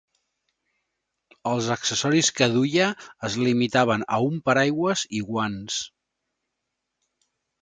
[1.51, 2.87] Els accessoris que duia
[3.29, 5.79] es limitaven a un paraigua i guants.